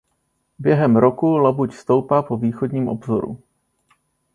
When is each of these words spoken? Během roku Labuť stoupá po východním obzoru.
Během 0.59 0.97
roku 0.97 1.37
Labuť 1.37 1.73
stoupá 1.73 2.21
po 2.21 2.37
východním 2.37 2.87
obzoru. 2.87 3.39